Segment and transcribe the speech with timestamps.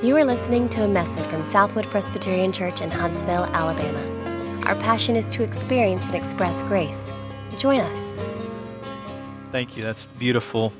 [0.00, 3.98] You are listening to a message from Southwood Presbyterian Church in Huntsville, Alabama.
[4.66, 7.10] Our passion is to experience and express grace.
[7.58, 8.12] Join us.
[9.50, 9.82] Thank you.
[9.82, 10.72] That's beautiful.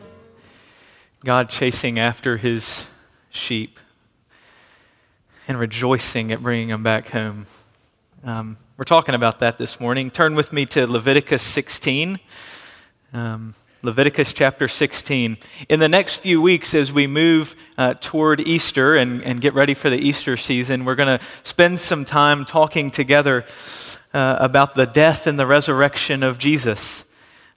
[1.25, 2.87] God chasing after his
[3.29, 3.81] sheep
[5.49, 7.47] and rejoicing at bringing them back home.
[8.23, 10.13] Um, we're talking about that this morning.
[10.13, 12.21] Turn with me to Leviticus 16.
[13.13, 15.39] Um, Leviticus chapter 16.
[15.69, 19.73] In the next few weeks, as we move uh, toward Easter and, and get ready
[19.75, 23.45] for the Easter season, we're going to spend some time talking together
[24.13, 27.05] uh, about the death and the resurrection of Jesus.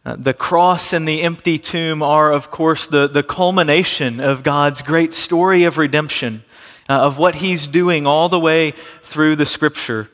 [0.05, 4.83] Uh, the cross and the empty tomb are, of course, the, the culmination of God's
[4.83, 6.43] great story of redemption,
[6.87, 10.07] uh, of what He's doing all the way through the Scripture.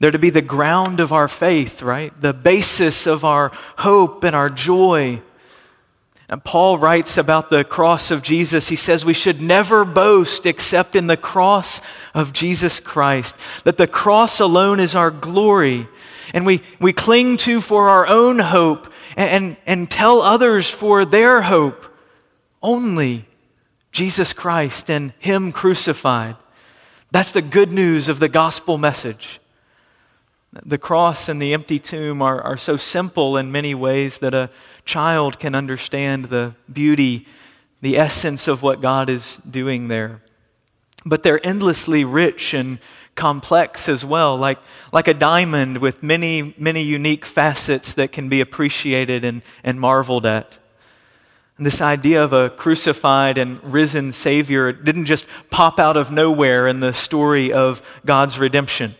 [0.00, 2.18] They're to be the ground of our faith, right?
[2.20, 5.20] The basis of our hope and our joy.
[6.30, 8.68] And Paul writes about the cross of Jesus.
[8.68, 11.82] He says we should never boast except in the cross
[12.14, 15.86] of Jesus Christ, that the cross alone is our glory.
[16.32, 21.04] And we, we cling to for our own hope and, and, and tell others for
[21.04, 21.86] their hope
[22.62, 23.26] only
[23.92, 26.36] Jesus Christ and Him crucified.
[27.10, 29.39] That's the good news of the gospel message.
[30.52, 34.50] The cross and the empty tomb are, are so simple in many ways that a
[34.84, 37.26] child can understand the beauty,
[37.80, 40.22] the essence of what God is doing there.
[41.06, 42.80] But they're endlessly rich and
[43.14, 44.58] complex as well, like,
[44.92, 50.26] like a diamond with many, many unique facets that can be appreciated and, and marveled
[50.26, 50.58] at.
[51.58, 56.80] This idea of a crucified and risen Savior didn't just pop out of nowhere in
[56.80, 58.96] the story of God's redemption.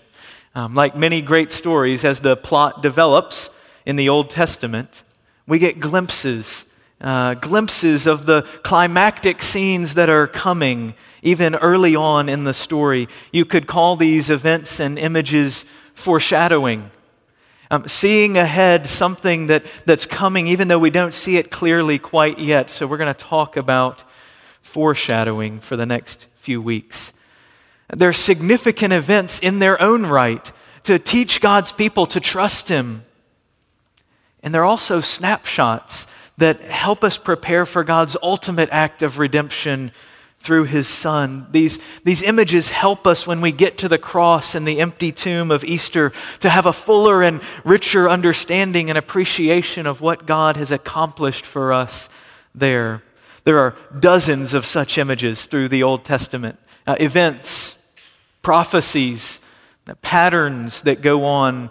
[0.53, 3.51] Um, like many great stories, as the plot develops
[3.87, 5.05] in the Old Testament,
[5.47, 6.65] we get glimpses,
[7.01, 13.09] uh, glimpses of the climactic scenes that are coming even early on in the story.
[13.33, 16.91] You could call these events and images foreshadowing.
[17.71, 22.41] Um, seeing ahead something that, that's coming, even though we don't see it clearly quite
[22.41, 22.71] yet.
[22.71, 24.03] So, we're going to talk about
[24.61, 27.13] foreshadowing for the next few weeks.
[27.93, 30.51] They're significant events in their own right
[30.85, 33.05] to teach God's people to trust Him.
[34.43, 36.07] And they're also snapshots
[36.39, 39.93] that help us prepare for God's ultimate act of redemption
[40.39, 41.47] through His Son.
[41.51, 45.51] These, these images help us when we get to the cross and the empty tomb
[45.51, 50.71] of Easter to have a fuller and richer understanding and appreciation of what God has
[50.71, 52.09] accomplished for us
[52.55, 53.03] there.
[53.45, 57.77] There are dozens of such images through the Old Testament, uh, events
[58.43, 59.41] prophecies,
[60.03, 61.71] patterns that go on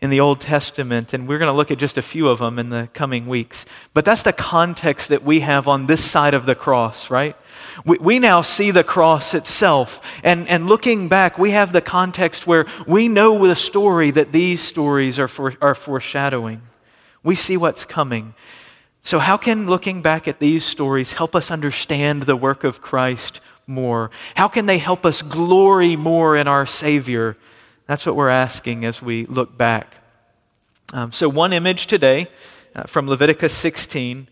[0.00, 2.58] in the Old Testament, and we're going to look at just a few of them
[2.58, 3.66] in the coming weeks.
[3.92, 7.36] But that's the context that we have on this side of the cross, right?
[7.84, 12.46] We, we now see the cross itself, and, and looking back, we have the context
[12.46, 16.62] where we know the story that these stories are, for, are foreshadowing.
[17.22, 18.34] We see what's coming.
[19.02, 23.40] So, how can looking back at these stories help us understand the work of Christ
[23.70, 24.10] more?
[24.34, 27.38] How can they help us glory more in our Savior?
[27.86, 29.94] That's what we're asking as we look back.
[30.92, 32.26] Um, so, one image today
[32.74, 34.28] uh, from Leviticus 16.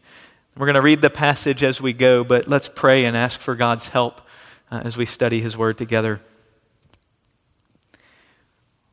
[0.56, 3.54] We're going to read the passage as we go, but let's pray and ask for
[3.54, 4.20] God's help
[4.70, 6.20] uh, as we study His Word together.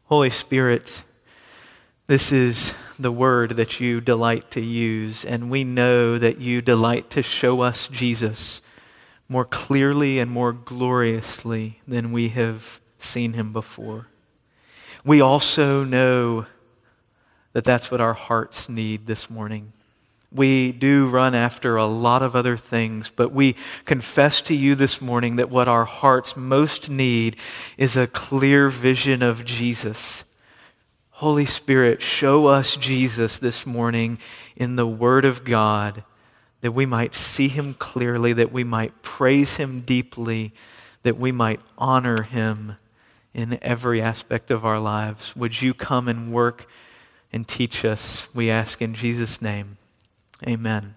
[0.05, 1.01] Holy Spirit,
[2.05, 7.09] this is the word that you delight to use, and we know that you delight
[7.09, 8.61] to show us Jesus
[9.27, 14.07] more clearly and more gloriously than we have seen him before.
[15.03, 16.45] We also know
[17.53, 19.71] that that's what our hearts need this morning.
[20.31, 23.55] We do run after a lot of other things, but we
[23.85, 27.37] confess to you this morning that what our hearts most need
[27.77, 30.25] is a clear vision of Jesus.
[31.11, 34.19] Holy Spirit, show us Jesus this morning
[34.57, 36.03] in the Word of God
[36.65, 40.51] that we might see him clearly, that we might praise him deeply,
[41.03, 42.75] that we might honor him
[43.35, 45.35] in every aspect of our lives.
[45.35, 46.67] Would you come and work
[47.31, 48.27] and teach us?
[48.33, 49.77] We ask in Jesus' name.
[50.47, 50.95] Amen.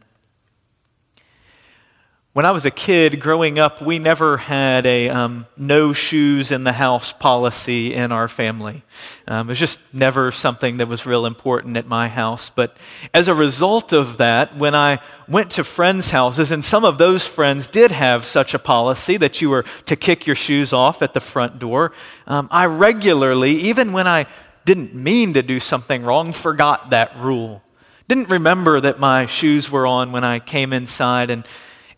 [2.39, 6.63] When I was a kid growing up, we never had a um, no shoes in
[6.63, 8.85] the house policy in our family.
[9.27, 12.49] Um, it was just never something that was real important at my house.
[12.49, 12.77] But
[13.13, 17.27] as a result of that, when I went to friends' houses, and some of those
[17.27, 21.15] friends did have such a policy that you were to kick your shoes off at
[21.15, 21.91] the front door,
[22.29, 24.27] um, I regularly, even when I
[24.65, 27.65] didn't mean to do something wrong, forgot that rule.
[28.07, 31.45] Didn't remember that my shoes were on when I came inside and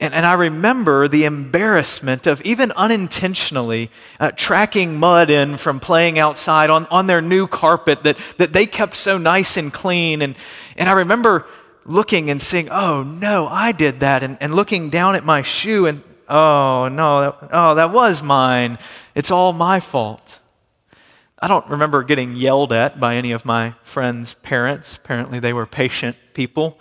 [0.00, 6.18] And, and I remember the embarrassment of even unintentionally uh, tracking mud in from playing
[6.18, 10.22] outside on, on their new carpet that, that they kept so nice and clean.
[10.22, 10.36] And,
[10.76, 11.46] and I remember
[11.84, 14.22] looking and saying, oh no, I did that.
[14.22, 18.78] And, and looking down at my shoe and, oh no, that, oh, that was mine.
[19.14, 20.38] It's all my fault.
[21.42, 24.96] I don't remember getting yelled at by any of my friends' parents.
[24.96, 26.78] Apparently, they were patient people.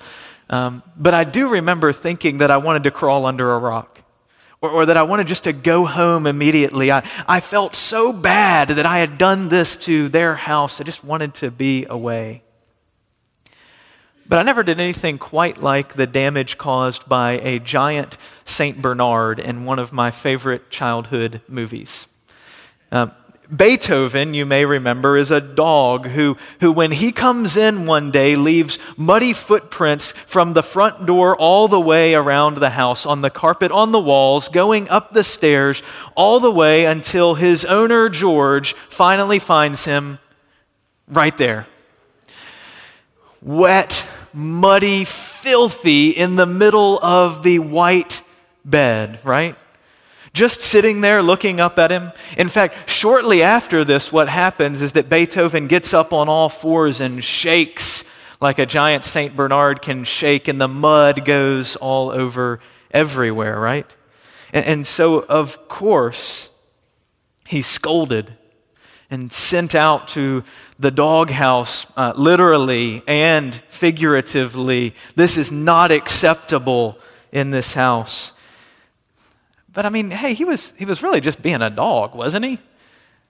[0.50, 4.02] Um, but I do remember thinking that I wanted to crawl under a rock
[4.62, 6.92] or, or, that I wanted just to go home immediately.
[6.92, 10.82] I, I felt so bad that I had done this to their house.
[10.82, 12.44] I just wanted to be away.
[14.28, 18.80] But I never did anything quite like the damage caused by a giant St.
[18.80, 22.06] Bernard in one of my favorite childhood movies.
[22.92, 23.12] Um,
[23.56, 28.36] Beethoven, you may remember, is a dog who, who, when he comes in one day,
[28.36, 33.32] leaves muddy footprints from the front door all the way around the house, on the
[33.32, 35.82] carpet, on the walls, going up the stairs,
[36.14, 40.20] all the way until his owner, George, finally finds him
[41.08, 41.66] right there.
[43.42, 48.22] Wet, muddy, filthy in the middle of the white
[48.64, 49.56] bed, right?
[50.34, 52.12] Just sitting there looking up at him.
[52.38, 57.02] In fact, shortly after this, what happens is that Beethoven gets up on all fours
[57.02, 58.04] and shakes
[58.42, 59.36] like a giant St.
[59.36, 62.60] Bernard can shake, and the mud goes all over
[62.92, 63.86] everywhere, right?
[64.54, 66.50] And, and so, of course,
[67.46, 68.34] he's scolded
[69.12, 70.44] and sent out to
[70.78, 74.94] the doghouse, uh, literally and figuratively.
[75.16, 76.98] This is not acceptable
[77.32, 78.34] in this house.
[79.80, 82.60] But I mean, hey, he was, he was really just being a dog, wasn't he?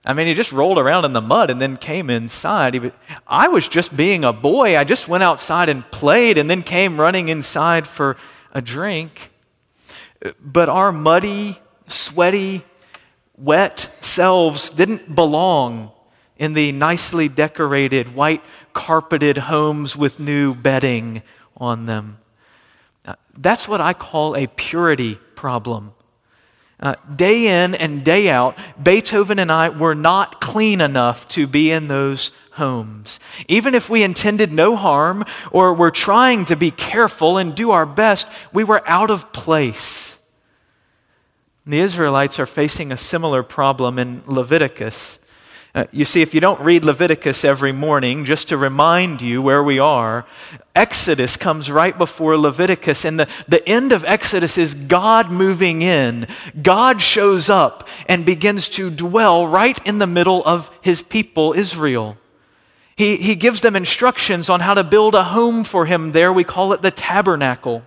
[0.03, 2.73] I mean, he just rolled around in the mud and then came inside.
[2.73, 2.91] He,
[3.27, 4.75] I was just being a boy.
[4.75, 8.17] I just went outside and played and then came running inside for
[8.51, 9.29] a drink.
[10.41, 12.65] But our muddy, sweaty,
[13.37, 15.91] wet selves didn't belong
[16.35, 18.41] in the nicely decorated, white
[18.73, 21.21] carpeted homes with new bedding
[21.57, 22.17] on them.
[23.37, 25.93] That's what I call a purity problem.
[26.79, 31.71] Uh, day in and day out, Beethoven and I were not clean enough to be
[31.71, 33.19] in those homes.
[33.47, 37.85] Even if we intended no harm or were trying to be careful and do our
[37.85, 40.17] best, we were out of place.
[41.65, 45.19] The Israelites are facing a similar problem in Leviticus.
[45.75, 49.63] Uh, you see, if you don't read Leviticus every morning, just to remind you where
[49.63, 50.25] we are,
[50.73, 53.05] Exodus comes right before Leviticus.
[53.05, 56.27] And the, the end of Exodus is God moving in.
[56.59, 62.17] God shows up and begins to dwell right in the middle of his people, Israel.
[62.95, 66.33] He, he gives them instructions on how to build a home for him there.
[66.33, 67.83] We call it the tabernacle.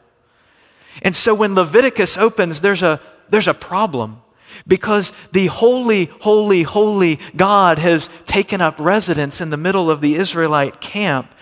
[1.03, 4.23] And so when Leviticus opens, there's a, there's a problem
[4.67, 10.15] because the holy, holy, holy God has taken up residence in the middle of the
[10.15, 11.33] Israelite camp.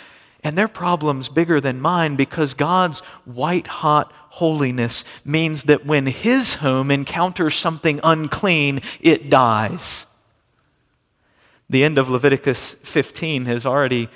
[0.43, 6.55] And their problem's bigger than mine because God's white hot holiness means that when his
[6.55, 10.07] home encounters something unclean, it dies.
[11.69, 14.09] The end of Leviticus 15 has already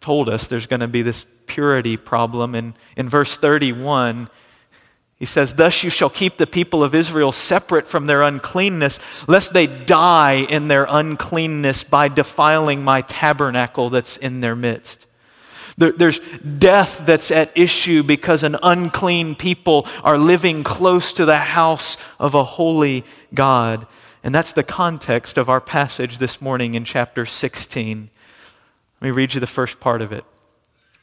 [0.00, 2.54] told us there's going to be this purity problem.
[2.54, 4.28] And in verse 31,
[5.20, 8.98] he says, Thus you shall keep the people of Israel separate from their uncleanness,
[9.28, 15.06] lest they die in their uncleanness by defiling my tabernacle that's in their midst.
[15.76, 16.20] there's
[16.58, 22.34] death that's at issue because an unclean people are living close to the house of
[22.34, 23.86] a holy God.
[24.22, 28.10] And that's the context of our passage this morning in chapter 16.
[29.00, 30.24] Let me read you the first part of it.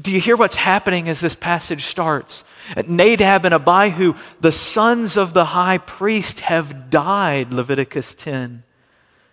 [0.00, 2.44] Do you hear what's happening as this passage starts?
[2.86, 8.64] Nadab and Abihu, the sons of the high priest, have died, Leviticus 10,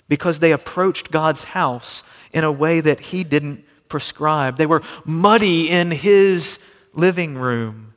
[0.08, 4.58] because they approached God's house in a way that he didn't prescribe.
[4.58, 6.60] They were muddy in his
[6.94, 7.94] living room.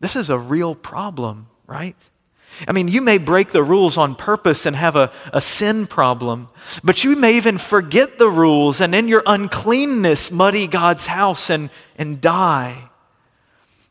[0.00, 1.96] This is a real problem, right?
[2.66, 6.48] I mean, you may break the rules on purpose and have a, a sin problem,
[6.82, 11.70] but you may even forget the rules and in your uncleanness muddy God's house and,
[11.96, 12.90] and die.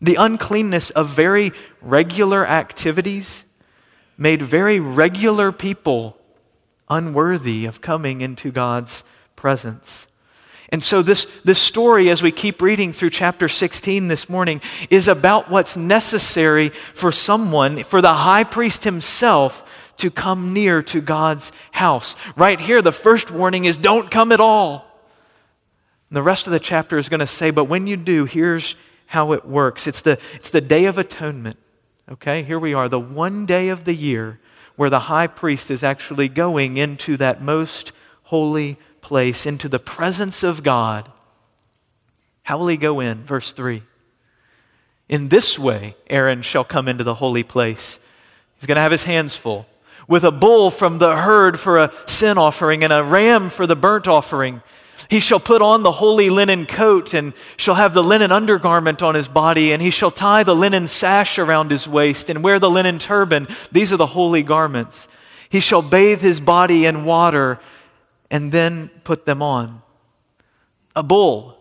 [0.01, 3.45] The uncleanness of very regular activities
[4.17, 6.17] made very regular people
[6.89, 9.03] unworthy of coming into God's
[9.35, 10.07] presence.
[10.69, 15.07] And so, this, this story, as we keep reading through chapter 16 this morning, is
[15.07, 19.63] about what's necessary for someone, for the high priest himself,
[19.97, 22.15] to come near to God's house.
[22.35, 24.85] Right here, the first warning is don't come at all.
[26.09, 28.75] And the rest of the chapter is going to say, but when you do, here's
[29.07, 31.57] how it works it's the, it's the Day of Atonement.
[32.09, 34.39] Okay, here we are, the one day of the year
[34.77, 37.91] where the high priest is actually going into that most
[38.23, 41.09] holy place, into the presence of God.
[42.43, 43.23] How will he go in?
[43.23, 43.81] Verse 3.
[45.07, 47.99] In this way, Aaron shall come into the holy place.
[48.57, 49.65] He's going to have his hands full
[50.09, 53.77] with a bull from the herd for a sin offering and a ram for the
[53.77, 54.61] burnt offering.
[55.09, 59.15] He shall put on the holy linen coat and shall have the linen undergarment on
[59.15, 62.69] his body, and he shall tie the linen sash around his waist and wear the
[62.69, 63.47] linen turban.
[63.71, 65.07] These are the holy garments.
[65.49, 67.59] He shall bathe his body in water
[68.29, 69.81] and then put them on.
[70.95, 71.57] A bull,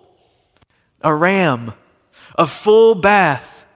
[1.03, 1.73] a ram,
[2.37, 3.67] a full bath,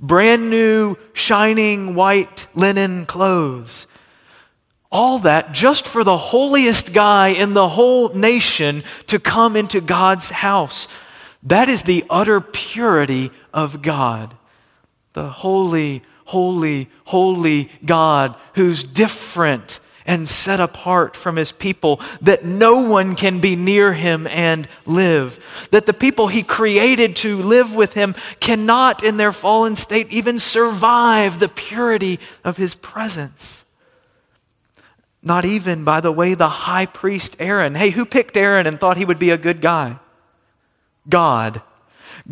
[0.00, 3.86] brand new, shining white linen clothes
[4.96, 10.30] all that just for the holiest guy in the whole nation to come into God's
[10.30, 10.88] house.
[11.42, 14.34] That is the utter purity of God.
[15.12, 22.80] The holy, holy, holy God who's different and set apart from his people, that no
[22.80, 25.68] one can be near him and live.
[25.70, 30.38] That the people he created to live with him cannot, in their fallen state, even
[30.38, 33.64] survive the purity of his presence.
[35.22, 37.74] Not even, by the way, the high priest Aaron.
[37.74, 39.98] Hey, who picked Aaron and thought he would be a good guy?
[41.08, 41.62] God.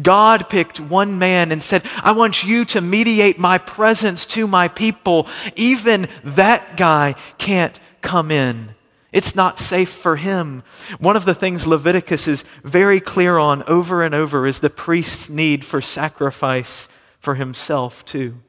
[0.01, 4.69] God picked one man and said, I want you to mediate my presence to my
[4.69, 5.29] people.
[5.55, 8.75] Even that guy can't come in.
[9.13, 10.65] It's not safe for him.
[10.99, 15.31] One of the things Leviticus is very clear on over and over is the priest's
[15.31, 16.89] need for sacrifice
[17.21, 18.41] for himself, too.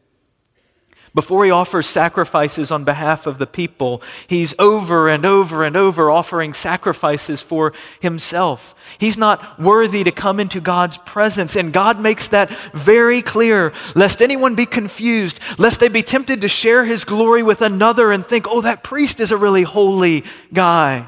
[1.15, 6.11] Before he offers sacrifices on behalf of the people, he's over and over and over
[6.11, 8.75] offering sacrifices for himself.
[8.97, 11.55] He's not worthy to come into God's presence.
[11.55, 16.49] And God makes that very clear, lest anyone be confused, lest they be tempted to
[16.49, 21.07] share his glory with another and think, oh, that priest is a really holy guy.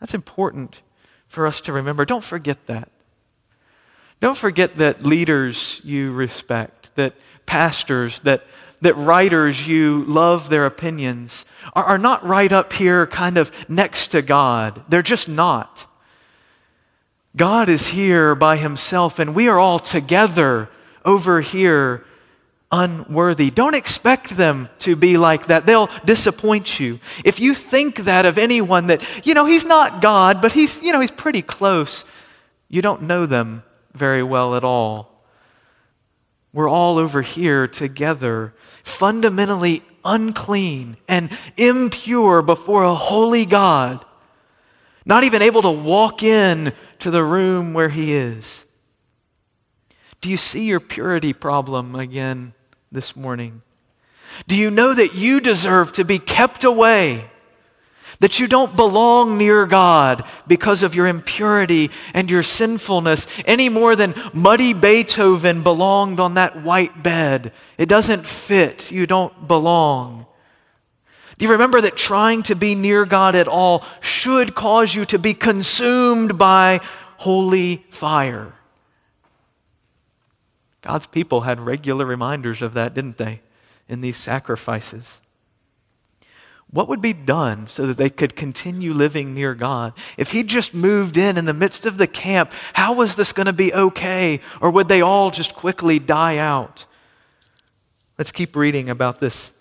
[0.00, 0.80] That's important
[1.26, 2.06] for us to remember.
[2.06, 2.90] Don't forget that.
[4.20, 7.12] Don't forget that leaders you respect, that
[7.48, 8.44] pastors, that,
[8.82, 14.08] that writers, you love their opinions, are, are not right up here kind of next
[14.08, 14.82] to God.
[14.88, 15.86] They're just not.
[17.34, 20.68] God is here by himself, and we are all together
[21.04, 22.04] over here
[22.70, 23.50] unworthy.
[23.50, 25.64] Don't expect them to be like that.
[25.64, 27.00] They'll disappoint you.
[27.24, 30.92] If you think that of anyone that, you know, he's not God, but he's, you
[30.92, 32.04] know, he's pretty close,
[32.68, 33.62] you don't know them
[33.94, 35.17] very well at all.
[36.58, 44.04] We're all over here together, fundamentally unclean and impure before a holy God,
[45.06, 48.66] not even able to walk in to the room where He is.
[50.20, 52.54] Do you see your purity problem again
[52.90, 53.62] this morning?
[54.48, 57.30] Do you know that you deserve to be kept away?
[58.20, 63.94] That you don't belong near God because of your impurity and your sinfulness any more
[63.94, 67.52] than muddy Beethoven belonged on that white bed.
[67.76, 68.90] It doesn't fit.
[68.90, 70.26] You don't belong.
[71.38, 75.18] Do you remember that trying to be near God at all should cause you to
[75.20, 76.80] be consumed by
[77.18, 78.54] holy fire?
[80.82, 83.40] God's people had regular reminders of that, didn't they,
[83.88, 85.20] in these sacrifices?
[86.70, 89.94] What would be done so that they could continue living near God?
[90.18, 93.46] If he just moved in in the midst of the camp, how was this going
[93.46, 94.40] to be okay?
[94.60, 96.84] Or would they all just quickly die out?
[98.18, 99.52] Let's keep reading about this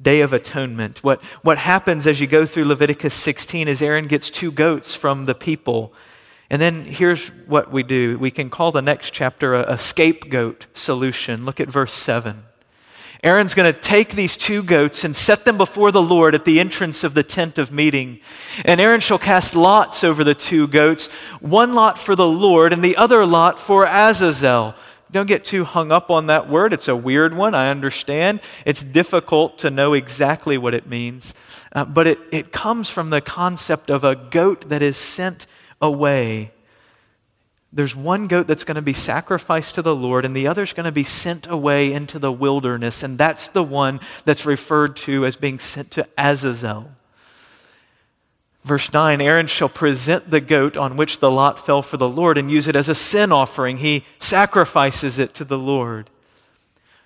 [0.00, 1.04] Day of Atonement.
[1.04, 5.26] What, what happens as you go through Leviticus 16 is Aaron gets two goats from
[5.26, 5.92] the people.
[6.48, 10.66] And then here's what we do we can call the next chapter a, a scapegoat
[10.72, 11.44] solution.
[11.44, 12.44] Look at verse 7.
[13.24, 16.60] Aaron's going to take these two goats and set them before the Lord at the
[16.60, 18.20] entrance of the tent of meeting.
[18.66, 21.06] And Aaron shall cast lots over the two goats,
[21.40, 24.74] one lot for the Lord and the other lot for Azazel.
[25.10, 26.74] Don't get too hung up on that word.
[26.74, 28.40] It's a weird one, I understand.
[28.66, 31.32] It's difficult to know exactly what it means.
[31.72, 35.46] Uh, but it, it comes from the concept of a goat that is sent
[35.80, 36.52] away
[37.74, 40.84] there's one goat that's going to be sacrificed to the Lord, and the other's going
[40.84, 45.34] to be sent away into the wilderness, and that's the one that's referred to as
[45.34, 46.92] being sent to Azazel.
[48.62, 52.38] Verse 9 Aaron shall present the goat on which the lot fell for the Lord
[52.38, 53.78] and use it as a sin offering.
[53.78, 56.08] He sacrifices it to the Lord.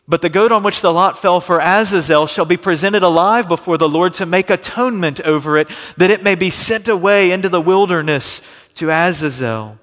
[0.06, 3.78] But the goat on which the lot fell for Azazel shall be presented alive before
[3.78, 7.60] the Lord to make atonement over it, that it may be sent away into the
[7.60, 8.40] wilderness
[8.74, 9.78] to Azazel.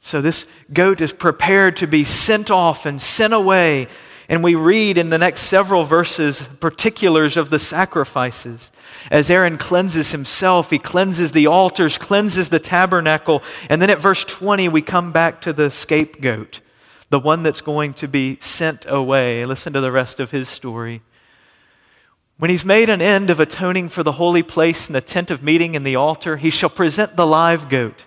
[0.00, 3.88] So this goat is prepared to be sent off and sent away.
[4.28, 8.70] And we read in the next several verses particulars of the sacrifices.
[9.10, 13.42] As Aaron cleanses himself, he cleanses the altars, cleanses the tabernacle.
[13.68, 16.60] And then at verse 20, we come back to the scapegoat
[17.10, 19.44] the one that's going to be sent away.
[19.44, 21.02] Listen to the rest of his story.
[22.38, 25.42] When he's made an end of atoning for the holy place and the tent of
[25.42, 28.06] meeting and the altar, he shall present the live goat.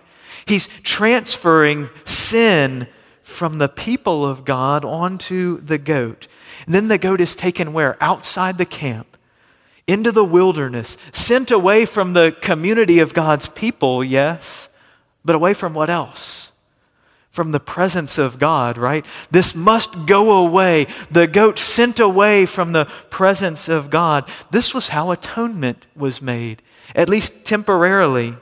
[0.45, 2.87] He's transferring sin
[3.21, 6.27] from the people of God onto the goat.
[6.65, 7.97] And then the goat is taken where?
[8.01, 9.17] Outside the camp,
[9.87, 14.69] into the wilderness, sent away from the community of God's people, yes,
[15.23, 16.51] but away from what else?
[17.31, 19.05] from the presence of God, right?
[19.31, 20.87] This must go away.
[21.09, 24.29] The goat sent away from the presence of God.
[24.51, 26.61] This was how atonement was made,
[26.93, 28.35] at least temporarily,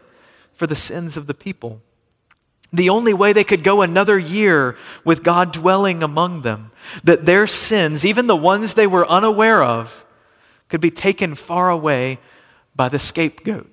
[0.54, 1.82] for the sins of the people.
[2.72, 6.72] The only way they could go another year with God dwelling among them,
[7.04, 10.06] that their sins, even the ones they were unaware of,
[10.68, 12.20] could be taken far away
[12.76, 13.70] by the scapegoat.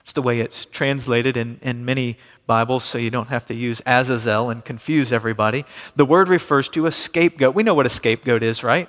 [0.00, 3.80] It's the way it's translated in, in many Bibles, so you don't have to use
[3.86, 5.64] Azazel and confuse everybody.
[5.96, 7.54] The word refers to a scapegoat.
[7.54, 8.88] We know what a scapegoat is, right?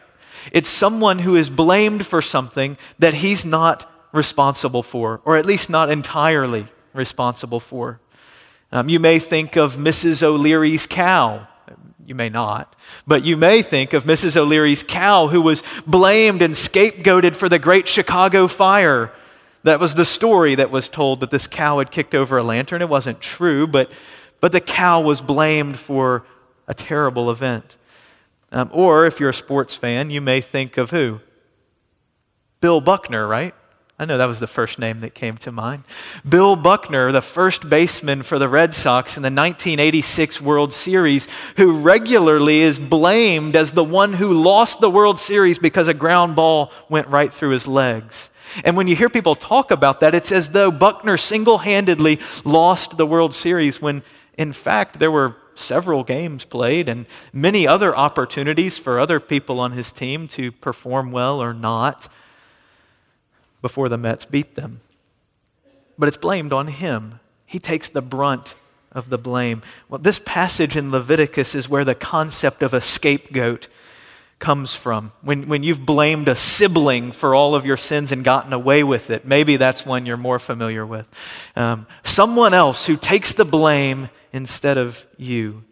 [0.52, 5.70] It's someone who is blamed for something that he's not responsible for, or at least
[5.70, 8.00] not entirely responsible for.
[8.72, 10.24] Um, you may think of Mrs.
[10.24, 11.48] O'Leary's cow.
[12.06, 12.76] You may not.
[13.08, 14.38] But you may think of Mrs.
[14.38, 19.12] O'Leary's cow who was blamed and scapegoated for the Great Chicago Fire
[19.66, 22.84] that was the story that was told that this cow had kicked over a lantern.
[22.84, 23.92] It wasn't true, but,
[24.40, 26.24] but the cow was blamed for
[26.68, 27.76] a terrible event.
[28.52, 31.20] Um, or if you're a sports fan, you may think of who?
[32.62, 33.56] Bill Buckner, right?
[33.98, 35.86] I know that was the first name that came to mind.
[36.28, 41.80] Bill Buckner, the first baseman for the Red Sox in the 1986 World Series, who
[41.80, 46.74] regularly is blamed as the one who lost the World Series because a ground ball
[46.90, 48.30] went right through his legs.
[48.66, 52.98] And when you hear people talk about that, it's as though Buckner single handedly lost
[52.98, 54.04] the World Series when,
[54.38, 59.72] in fact, there were several games played and many other opportunities for other people on
[59.72, 62.10] his team to perform well or not
[63.66, 64.80] before the Mets beat them.
[65.98, 67.20] But it's blamed on him.
[67.48, 68.54] He takes the brunt
[68.92, 69.64] of the blame.
[69.90, 73.68] Well, this passage in Leviticus is where the concept of a scapegoat
[74.38, 75.14] comes from.
[75.24, 79.10] When, when you've blamed a sibling for all of your sins and gotten away with
[79.10, 81.08] it, maybe that's one you're more familiar with.
[81.56, 85.64] Um, someone else who takes the blame instead of you.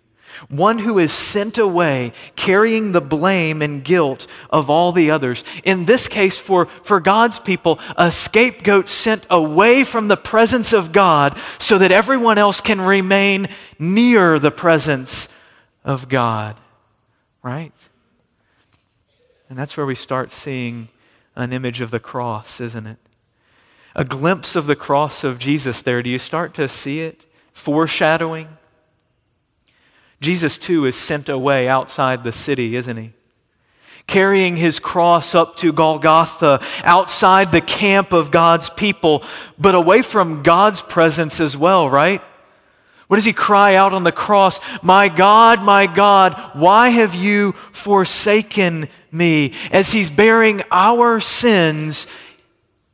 [0.50, 5.44] One who is sent away carrying the blame and guilt of all the others.
[5.64, 10.92] In this case, for, for God's people, a scapegoat sent away from the presence of
[10.92, 13.48] God so that everyone else can remain
[13.80, 15.30] near the presence
[15.84, 16.56] of God.
[17.42, 17.74] Right?
[19.50, 20.90] And that's where we start seeing
[21.36, 22.98] an image of the cross, isn't it?
[23.96, 26.02] A glimpse of the cross of Jesus there.
[26.02, 27.26] Do you start to see it?
[27.52, 28.48] Foreshadowing.
[30.24, 33.12] Jesus, too, is sent away outside the city, isn't he?
[34.08, 39.24] Carrying his cross up to Golgotha, outside the camp of God's people,
[39.60, 42.22] but away from God's presence as well, right?
[43.08, 44.60] What does he cry out on the cross?
[44.82, 49.54] My God, my God, why have you forsaken me?
[49.72, 52.08] As he's bearing our sins,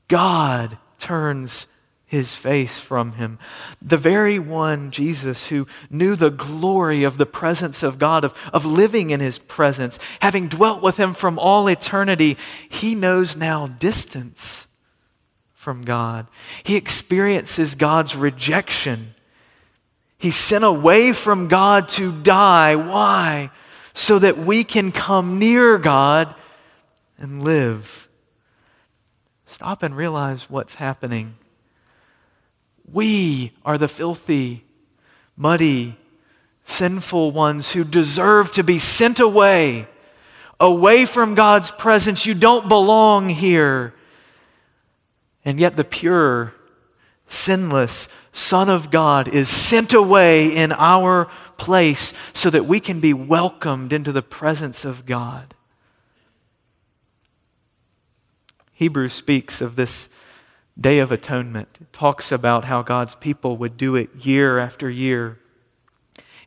[0.07, 1.67] God turns
[2.09, 3.39] his face from him.
[3.81, 8.65] The very one, Jesus, who knew the glory of the presence of God, of, of
[8.65, 14.67] living in his presence, having dwelt with him from all eternity, he knows now distance
[15.53, 16.27] from God.
[16.63, 19.13] He experiences God's rejection
[20.19, 22.75] He's sent away from God to die.
[22.75, 23.51] Why?
[23.93, 26.35] So that we can come near God
[27.17, 28.09] and live.
[29.45, 31.35] Stop and realize what's happening.
[32.91, 34.65] We are the filthy,
[35.37, 35.97] muddy,
[36.65, 39.87] sinful ones who deserve to be sent away,
[40.59, 42.25] away from God's presence.
[42.25, 43.93] You don't belong here.
[45.45, 46.53] And yet, the pure,
[47.27, 53.13] sinless Son of God is sent away in our place so that we can be
[53.13, 55.53] welcomed into the presence of God.
[58.73, 60.07] Hebrews speaks of this
[60.79, 61.77] Day of Atonement.
[61.81, 65.39] It talks about how God's people would do it year after year.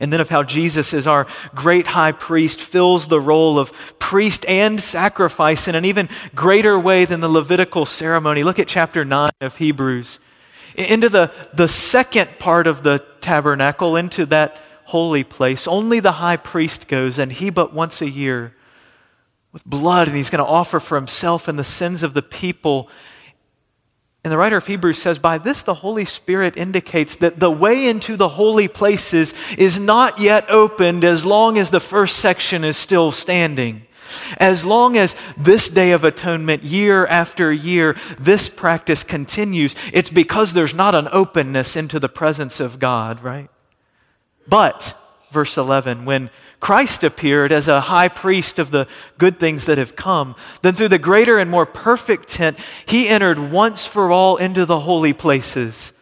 [0.01, 4.45] And then of how Jesus, as our great high priest, fills the role of priest
[4.49, 8.42] and sacrifice in an even greater way than the Levitical ceremony.
[8.42, 10.18] Look at chapter 9 of Hebrews.
[10.75, 16.37] Into the, the second part of the tabernacle, into that holy place, only the high
[16.37, 18.55] priest goes, and he but once a year
[19.53, 22.88] with blood, and he's going to offer for himself and the sins of the people.
[24.25, 27.89] And the writer of Hebrews says, By this the Holy Spirit indicates that the way
[27.89, 32.77] into the holy places is not yet opened as long as the first section is
[32.77, 33.87] still standing.
[34.37, 40.53] As long as this Day of Atonement, year after year, this practice continues, it's because
[40.53, 43.49] there's not an openness into the presence of God, right?
[44.47, 44.95] But,
[45.33, 48.87] verse 11, when Christ appeared as a high priest of the
[49.18, 50.37] good things that have come.
[50.61, 54.81] Then, through the greater and more perfect tent, he entered once for all into the
[54.81, 55.92] holy places,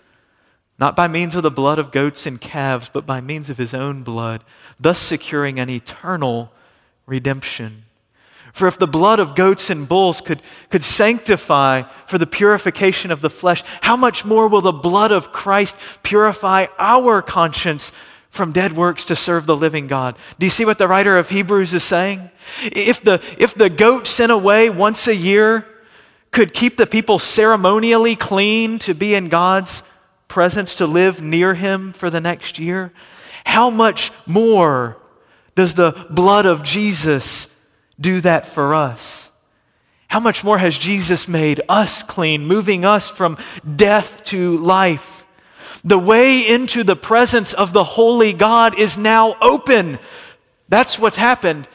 [0.79, 3.73] not by means of the blood of goats and calves, but by means of his
[3.73, 4.45] own blood,
[4.79, 6.53] thus securing an eternal
[7.07, 7.85] redemption.
[8.53, 13.21] For if the blood of goats and bulls could, could sanctify for the purification of
[13.21, 17.93] the flesh, how much more will the blood of Christ purify our conscience
[18.31, 20.17] from dead works to serve the living God.
[20.39, 22.31] Do you see what the writer of Hebrews is saying?
[22.63, 25.67] If the, if the goat sent away once a year
[26.31, 29.83] could keep the people ceremonially clean to be in God's
[30.29, 32.93] presence, to live near Him for the next year,
[33.45, 34.97] how much more
[35.57, 37.49] does the blood of Jesus
[38.01, 39.31] do that for us?
[40.07, 43.37] How much more has Jesus made us clean, moving us from
[43.77, 45.20] death to life?
[45.85, 49.99] The way into the presence of the holy God is now open.
[50.69, 51.67] That's what's happened.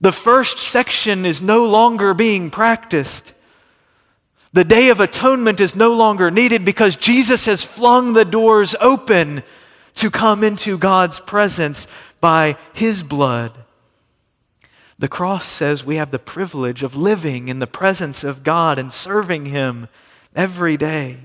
[0.00, 3.32] The first section is no longer being practiced.
[4.52, 9.42] The Day of Atonement is no longer needed because Jesus has flung the doors open
[9.94, 11.86] to come into God's presence
[12.20, 13.64] by His blood.
[14.98, 18.92] The cross says we have the privilege of living in the presence of God and
[18.92, 19.88] serving Him
[20.36, 21.18] every day.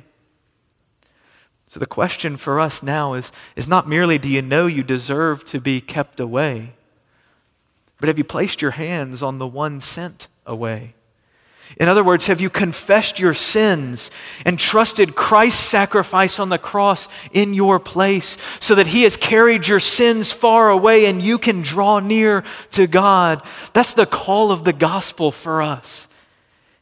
[1.69, 5.45] So the question for us now is, is not merely do you know you deserve
[5.45, 6.73] to be kept away,
[7.99, 10.95] but have you placed your hands on the one sent away?
[11.77, 14.09] In other words, have you confessed your sins
[14.43, 19.67] and trusted Christ's sacrifice on the cross in your place so that He has carried
[19.67, 23.43] your sins far away and you can draw near to God?
[23.73, 26.07] That's the call of the gospel for us.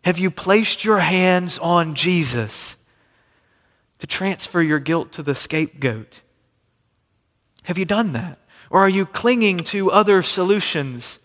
[0.04, 2.78] Have you placed your hands on Jesus?
[4.00, 6.22] To transfer your guilt to the scapegoat?
[7.64, 8.40] Have you done that?
[8.70, 11.20] Or are you clinging to other solutions?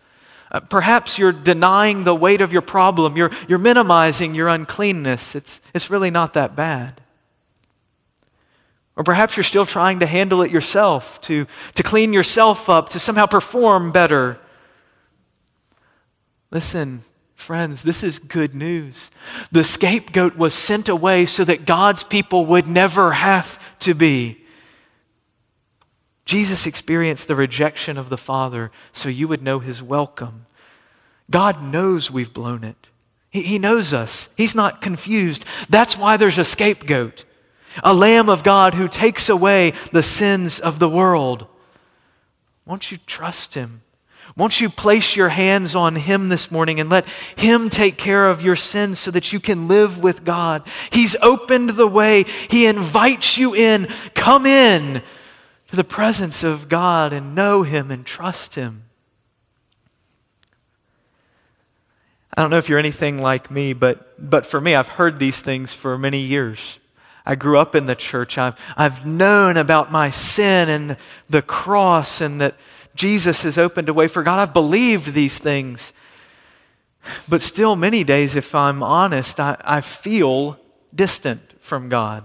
[0.50, 3.16] Uh, perhaps you're denying the weight of your problem.
[3.16, 5.34] You're, you're minimizing your uncleanness.
[5.34, 7.00] It's, it's really not that bad.
[8.96, 12.98] Or perhaps you're still trying to handle it yourself, to, to clean yourself up, to
[12.98, 14.38] somehow perform better.
[16.50, 17.02] Listen,
[17.42, 19.10] Friends, this is good news.
[19.50, 24.44] The scapegoat was sent away so that God's people would never have to be.
[26.24, 30.46] Jesus experienced the rejection of the Father so you would know his welcome.
[31.32, 32.90] God knows we've blown it.
[33.28, 34.28] He, he knows us.
[34.36, 35.44] He's not confused.
[35.68, 37.24] That's why there's a scapegoat,
[37.82, 41.48] a Lamb of God who takes away the sins of the world.
[42.66, 43.81] Won't you trust him?
[44.36, 48.40] Won't you place your hands on Him this morning and let Him take care of
[48.40, 50.66] your sins so that you can live with God?
[50.90, 52.24] He's opened the way.
[52.48, 53.88] He invites you in.
[54.14, 55.02] Come in
[55.68, 58.84] to the presence of God and know Him and trust Him.
[62.34, 65.42] I don't know if you're anything like me, but, but for me, I've heard these
[65.42, 66.78] things for many years.
[67.26, 68.38] I grew up in the church.
[68.38, 70.96] I've, I've known about my sin and
[71.28, 72.56] the cross and that
[72.94, 74.38] Jesus has opened a way for God.
[74.38, 75.92] I've believed these things.
[77.28, 80.58] But still, many days, if I'm honest, I, I feel
[80.94, 82.24] distant from God.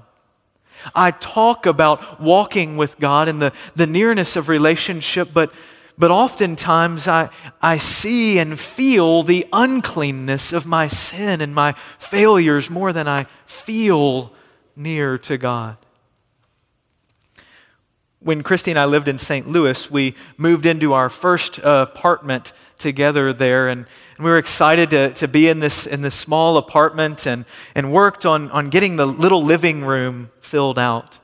[0.94, 5.54] I talk about walking with God and the, the nearness of relationship, but,
[5.98, 7.30] but oftentimes I,
[7.62, 13.26] I see and feel the uncleanness of my sin and my failures more than I
[13.46, 14.34] feel
[14.76, 15.78] near to God.
[18.28, 19.48] When Christy and I lived in St.
[19.48, 23.86] Louis, we moved into our first uh, apartment together there, and,
[24.18, 27.90] and, we were excited to, to be in this, in this small apartment and, and
[27.90, 31.20] worked on, on getting the little living room filled out.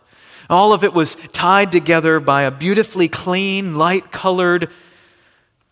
[0.50, 4.70] All of it was tied together by a beautifully clean, light colored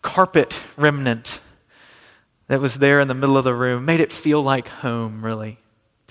[0.02, 1.40] carpet remnant
[2.48, 5.61] that was there in the middle of the room, made it feel like home, really.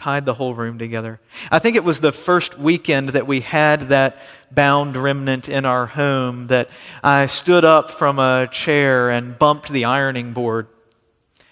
[0.01, 1.19] Tied the whole room together.
[1.51, 4.17] I think it was the first weekend that we had that
[4.49, 6.71] bound remnant in our home that
[7.03, 10.65] I stood up from a chair and bumped the ironing board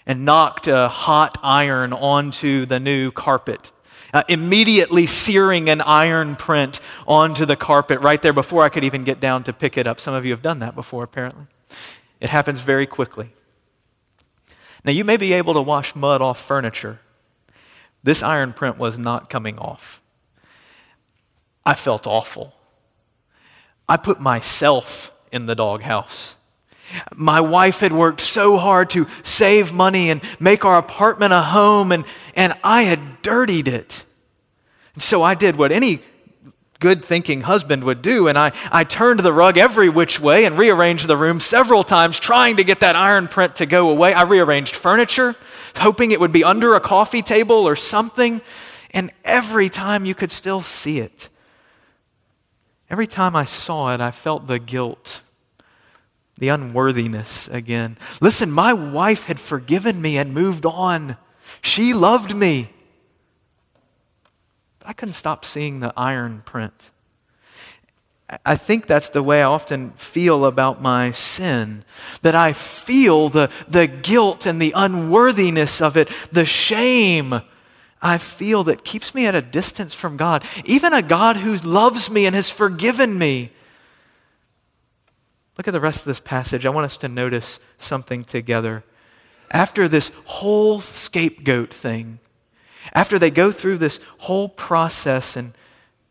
[0.08, 3.72] and knocked a hot iron onto the new carpet.
[4.16, 9.04] Uh, immediately searing an iron print onto the carpet right there before I could even
[9.04, 10.00] get down to pick it up.
[10.00, 11.46] Some of you have done that before, apparently.
[12.20, 13.30] It happens very quickly.
[14.84, 17.00] Now, you may be able to wash mud off furniture.
[18.04, 20.02] This iron print was not coming off.
[21.66, 22.54] I felt awful.
[23.88, 26.36] I put myself in the doghouse.
[27.14, 31.92] My wife had worked so hard to save money and make our apartment a home,
[31.92, 34.04] and, and I had dirtied it.
[34.96, 36.02] And so I did what any
[36.80, 38.28] good thinking husband would do.
[38.28, 42.20] And I, I turned the rug every which way and rearranged the room several times,
[42.20, 44.14] trying to get that iron print to go away.
[44.14, 45.36] I rearranged furniture,
[45.78, 48.42] hoping it would be under a coffee table or something.
[48.92, 51.30] And every time you could still see it.
[52.90, 55.22] Every time I saw it, I felt the guilt,
[56.38, 57.98] the unworthiness again.
[58.20, 61.18] Listen, my wife had forgiven me and moved on.
[61.62, 62.72] She loved me.
[64.80, 66.92] But I couldn't stop seeing the iron print.
[68.46, 71.84] I think that's the way I often feel about my sin.
[72.22, 77.42] That I feel the, the guilt and the unworthiness of it, the shame
[78.02, 80.44] I feel that keeps me at a distance from God.
[80.64, 83.52] Even a God who loves me and has forgiven me.
[85.58, 86.66] Look at the rest of this passage.
[86.66, 88.84] I want us to notice something together.
[89.52, 92.20] After this whole scapegoat thing,
[92.94, 95.54] after they go through this whole process and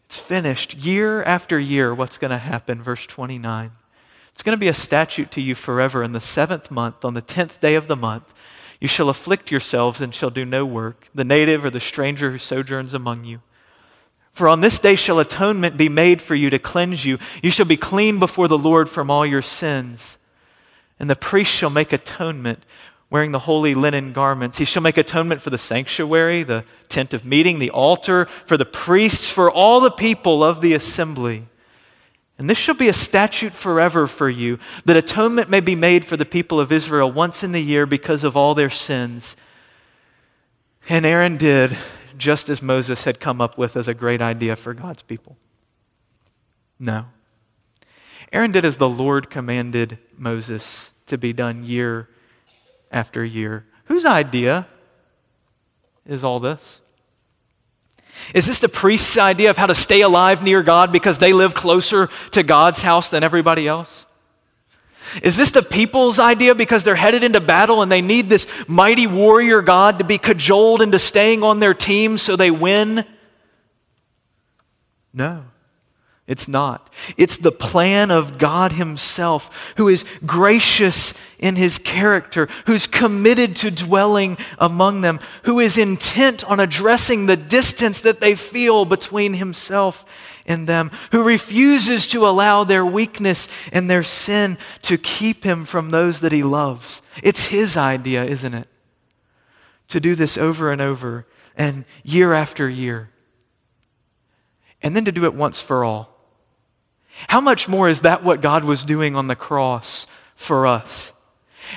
[0.08, 2.82] it's finished, year after year, what's going to happen?
[2.82, 3.72] Verse 29.
[4.32, 6.02] It's going to be a statute to you forever.
[6.02, 8.32] In the seventh month, on the tenth day of the month,
[8.80, 12.38] you shall afflict yourselves and shall do no work, the native or the stranger who
[12.38, 13.42] sojourns among you.
[14.32, 17.18] For on this day shall atonement be made for you to cleanse you.
[17.42, 20.16] You shall be clean before the Lord from all your sins.
[20.98, 22.64] And the priest shall make atonement
[23.10, 24.58] wearing the holy linen garments.
[24.58, 28.66] He shall make atonement for the sanctuary, the tent of meeting, the altar, for the
[28.66, 31.46] priests, for all the people of the assembly.
[32.36, 36.16] And this shall be a statute forever for you, that atonement may be made for
[36.16, 39.36] the people of Israel once in the year because of all their sins.
[40.88, 41.76] And Aaron did
[42.16, 45.36] just as Moses had come up with as a great idea for God's people.
[46.78, 47.06] No.
[48.32, 52.08] Aaron did as the Lord commanded Moses to be done year
[52.90, 53.66] after a year.
[53.84, 54.66] Whose idea
[56.06, 56.80] is all this?
[58.34, 61.54] Is this the priest's idea of how to stay alive near God because they live
[61.54, 64.06] closer to God's house than everybody else?
[65.22, 69.06] Is this the people's idea because they're headed into battle and they need this mighty
[69.06, 73.04] warrior God to be cajoled into staying on their team so they win?
[75.14, 75.44] No.
[76.28, 76.90] It's not.
[77.16, 83.70] It's the plan of God Himself, who is gracious in His character, who's committed to
[83.70, 90.04] dwelling among them, who is intent on addressing the distance that they feel between Himself
[90.44, 95.90] and them, who refuses to allow their weakness and their sin to keep Him from
[95.90, 97.00] those that He loves.
[97.22, 98.68] It's His idea, isn't it?
[99.88, 103.08] To do this over and over and year after year.
[104.82, 106.17] And then to do it once for all
[107.26, 111.12] how much more is that what God was doing on the cross for us?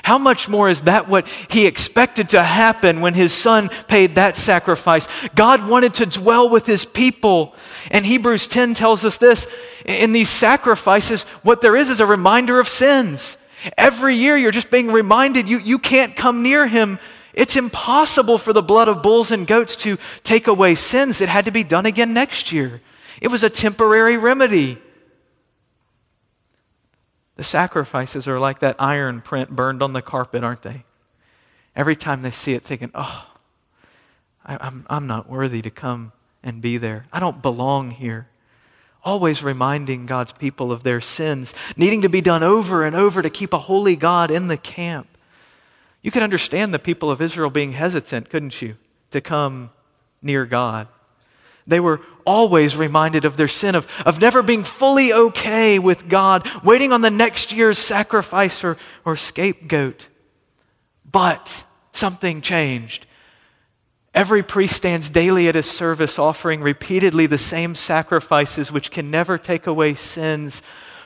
[0.03, 4.37] How much more is that what he expected to happen when his son paid that
[4.37, 5.07] sacrifice?
[5.35, 7.55] God wanted to dwell with his people.
[7.89, 9.47] And Hebrews 10 tells us this
[9.85, 13.35] in these sacrifices, what there is is a reminder of sins.
[13.77, 16.97] Every year you're just being reminded you, you can't come near him.
[17.33, 21.21] It's impossible for the blood of bulls and goats to take away sins.
[21.21, 22.81] It had to be done again next year.
[23.21, 24.77] It was a temporary remedy.
[27.37, 30.85] The sacrifices are like that iron print burned on the carpet, aren't they?
[31.75, 33.27] Every time they see it, thinking, oh,
[34.45, 36.11] I, I'm, I'm not worthy to come
[36.43, 37.05] and be there.
[37.13, 38.27] I don't belong here.
[39.03, 43.29] Always reminding God's people of their sins, needing to be done over and over to
[43.29, 45.07] keep a holy God in the camp.
[46.01, 48.75] You could understand the people of Israel being hesitant, couldn't you,
[49.11, 49.71] to come
[50.21, 50.87] near God?
[51.65, 56.49] They were always reminded of their sin, of, of never being fully okay with God,
[56.63, 60.07] waiting on the next year's sacrifice or, or scapegoat.
[61.09, 63.05] But something changed.
[64.13, 69.37] Every priest stands daily at his service, offering repeatedly the same sacrifices which can never
[69.37, 70.61] take away sins.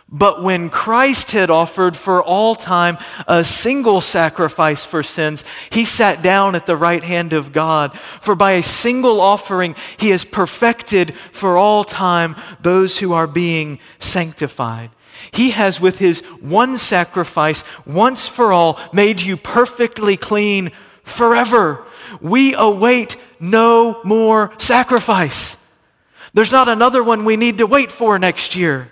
[0.08, 6.22] But when Christ had offered for all time a single sacrifice for sins, he sat
[6.22, 7.98] down at the right hand of God.
[7.98, 13.80] For by a single offering, he has perfected for all time those who are being
[14.00, 14.92] sanctified.
[15.32, 20.72] He has, with his one sacrifice, once for all, made you perfectly clean
[21.04, 21.84] forever.
[22.22, 25.58] We await no more sacrifice.
[26.34, 28.92] There's not another one we need to wait for next year.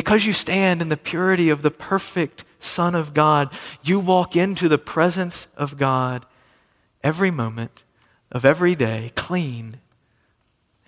[0.00, 4.66] Because you stand in the purity of the perfect Son of God, you walk into
[4.66, 6.24] the presence of God
[7.04, 7.82] every moment
[8.32, 9.76] of every day, clean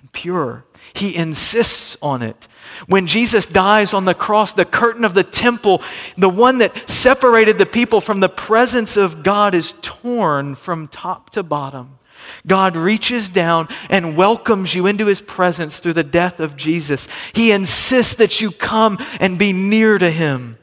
[0.01, 0.65] and pure.
[0.95, 2.49] He insists on it.
[2.87, 5.83] When Jesus dies on the cross, the curtain of the temple,
[6.17, 11.29] the one that separated the people from the presence of God, is torn from top
[11.31, 11.99] to bottom.
[12.47, 17.09] God reaches down and welcomes you into his presence through the death of Jesus.
[17.35, 20.59] He insists that you come and be near to him.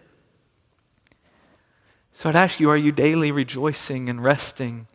[2.14, 4.88] So I'd ask you are you daily rejoicing and resting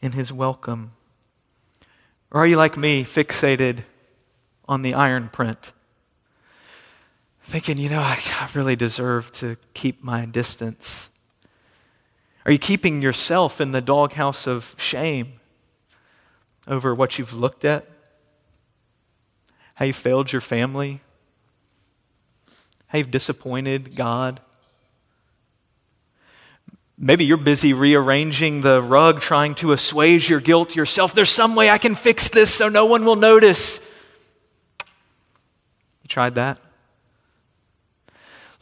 [0.00, 0.92] in his welcome?
[2.30, 3.84] Or are you like me, fixated
[4.68, 5.72] on the iron print?
[7.42, 11.08] Thinking, you know, I really deserve to keep my distance.
[12.44, 15.40] Are you keeping yourself in the doghouse of shame?
[16.66, 17.86] Over what you've looked at,
[19.74, 21.00] how you failed your family,
[22.88, 24.40] how you've disappointed God.
[26.98, 31.14] Maybe you're busy rearranging the rug, trying to assuage your guilt yourself.
[31.14, 33.78] There's some way I can fix this so no one will notice.
[36.02, 36.58] You tried that?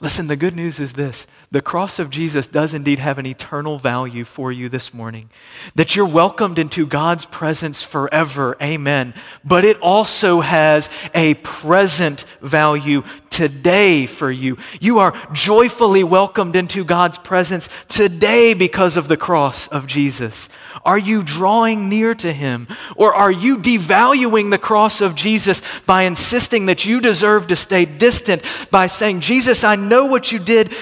[0.00, 3.78] Listen, the good news is this the cross of Jesus does indeed have an eternal
[3.78, 5.30] value for you this morning.
[5.76, 8.56] That you're welcomed into God's presence forever.
[8.60, 9.14] Amen.
[9.44, 14.56] But it also has a present value today for you.
[14.80, 20.48] You are joyfully welcomed into God's presence today because of the cross of Jesus.
[20.84, 22.68] Are you drawing near to Him?
[22.96, 27.84] Or are you devaluing the cross of Jesus by insisting that you deserve to stay
[27.84, 30.72] distant, by saying, Jesus, I know what you did.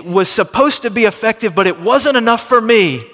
[0.00, 3.04] It was supposed to be effective, but it wasn't enough for me.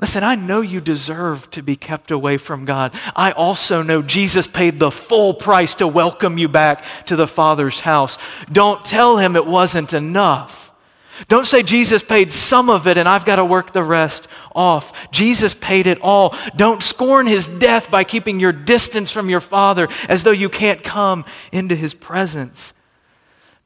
[0.00, 2.94] Listen, I know you deserve to be kept away from God.
[3.14, 7.80] I also know Jesus paid the full price to welcome you back to the Father's
[7.80, 8.16] house.
[8.50, 10.72] Don't tell him it wasn't enough.
[11.28, 15.10] Don't say Jesus paid some of it and I've got to work the rest off.
[15.10, 16.34] Jesus paid it all.
[16.56, 20.82] Don't scorn his death by keeping your distance from your Father as though you can't
[20.82, 22.72] come into his presence.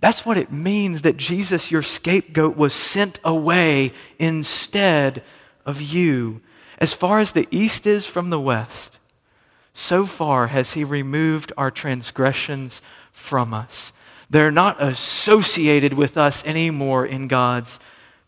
[0.01, 5.23] That's what it means that Jesus, your scapegoat, was sent away instead
[5.67, 6.41] of you.
[6.79, 8.99] As far as the east is from the west,
[9.75, 12.81] so far has he removed our transgressions
[13.13, 13.93] from us.
[14.31, 17.79] They're not associated with us anymore in God's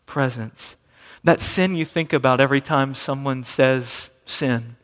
[0.05, 0.75] presence.
[1.23, 4.75] That sin you think about every time someone says sin.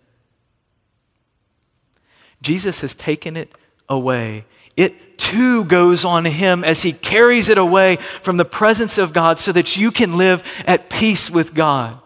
[2.41, 3.53] Jesus has taken it
[3.89, 4.45] away.
[4.79, 9.37] It too goes on him as he carries it away from the presence of God
[9.37, 11.99] so that you can live at peace with God.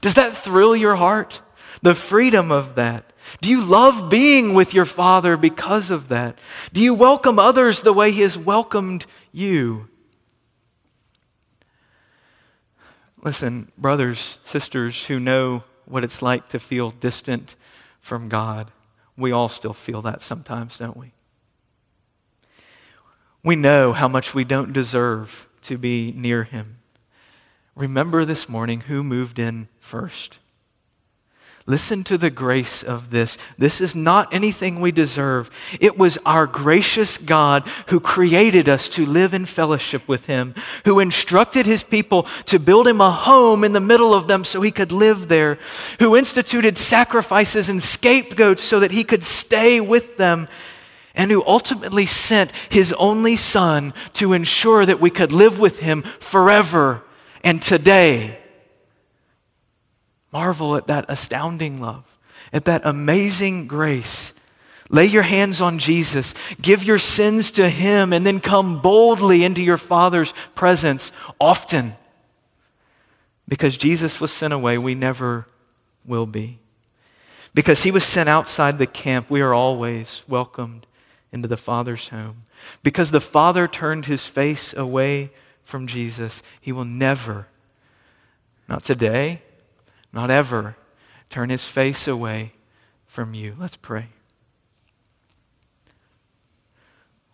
[0.00, 1.42] Does that thrill your heart?
[1.82, 3.12] The freedom of that.
[3.40, 6.38] Do you love being with your Father because of that?
[6.72, 9.88] Do you welcome others the way He has welcomed you?
[13.20, 17.56] Listen, brothers, sisters who know what it's like to feel distant
[18.00, 18.70] from God,
[19.16, 21.10] we all still feel that sometimes, don't we?
[23.42, 26.78] We know how much we don't deserve to be near Him.
[27.74, 30.38] Remember this morning who moved in first.
[31.66, 33.38] Listen to the grace of this.
[33.56, 35.50] This is not anything we deserve.
[35.78, 40.54] It was our gracious God who created us to live in fellowship with Him,
[40.84, 44.62] who instructed His people to build Him a home in the middle of them so
[44.62, 45.58] He could live there,
[46.00, 50.48] who instituted sacrifices and scapegoats so that He could stay with them,
[51.14, 56.02] and who ultimately sent His only Son to ensure that we could live with Him
[56.20, 57.02] forever
[57.42, 58.38] and today.
[60.32, 62.18] Marvel at that astounding love,
[62.52, 64.32] at that amazing grace.
[64.88, 69.62] Lay your hands on Jesus, give your sins to Him, and then come boldly into
[69.62, 71.94] your Father's presence often.
[73.48, 75.46] Because Jesus was sent away, we never
[76.04, 76.58] will be.
[77.52, 80.86] Because he was sent outside the camp, we are always welcomed
[81.32, 82.42] into the Father's home.
[82.82, 85.30] Because the Father turned his face away
[85.62, 87.46] from Jesus, he will never,
[88.68, 89.42] not today,
[90.12, 90.76] not ever,
[91.28, 92.52] turn his face away
[93.06, 93.54] from you.
[93.58, 94.06] Let's pray.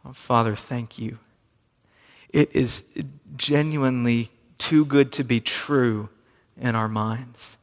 [0.04, 1.18] Oh, Father, thank you.
[2.28, 2.84] It is
[3.36, 6.10] genuinely too good to be true
[6.60, 7.56] in our minds.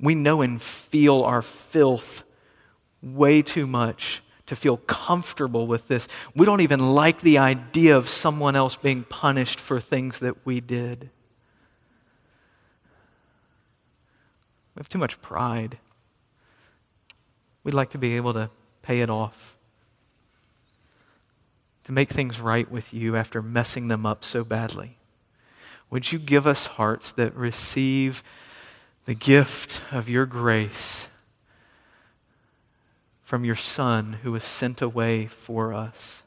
[0.00, 2.24] We know and feel our filth
[3.02, 6.08] way too much to feel comfortable with this.
[6.34, 10.60] We don't even like the idea of someone else being punished for things that we
[10.60, 11.10] did.
[14.74, 15.78] We have too much pride.
[17.64, 18.50] We'd like to be able to
[18.82, 19.56] pay it off,
[21.84, 24.98] to make things right with you after messing them up so badly.
[25.90, 28.22] Would you give us hearts that receive
[29.04, 31.08] the gift of your grace
[33.32, 36.22] from your Son who was sent away for us?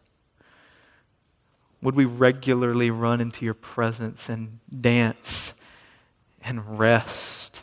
[1.80, 5.54] Would we regularly run into your presence and dance
[6.44, 7.62] and rest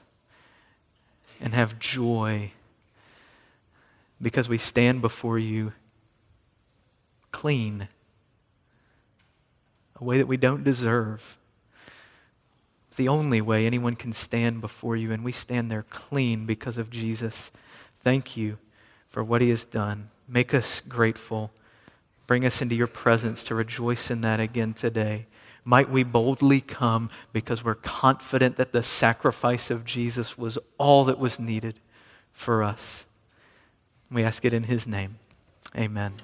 [1.41, 2.53] and have joy
[4.21, 5.73] because we stand before you
[7.33, 7.89] clean,
[10.01, 11.37] a way that we don't deserve?
[12.87, 16.79] It's the only way anyone can stand before you, and we stand there clean because
[16.79, 17.51] of Jesus.
[18.05, 18.59] Thank you
[19.13, 20.09] for what he has done.
[20.27, 21.53] Make us grateful.
[22.27, 25.27] Bring us into your presence to rejoice in that again today.
[25.65, 31.19] Might we boldly come because we're confident that the sacrifice of Jesus was all that
[31.19, 31.79] was needed
[32.33, 33.05] for us.
[34.11, 35.19] We ask it in his name.
[35.77, 36.15] Amen.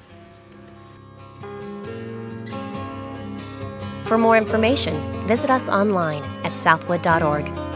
[4.04, 4.96] For more information,
[5.28, 7.67] visit us online at southwood.org.